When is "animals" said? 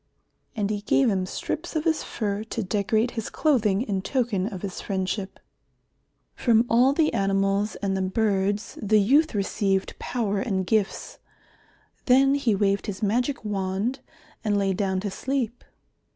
7.13-7.75